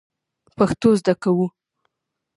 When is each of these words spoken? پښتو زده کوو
پښتو 0.57 0.89
زده 0.99 1.13
کوو 1.21 1.45